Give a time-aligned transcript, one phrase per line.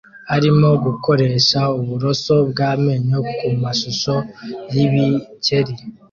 [0.35, 4.13] arimo gukoresha uburoso bwamenyo kumashusho
[4.73, 5.73] yibikeri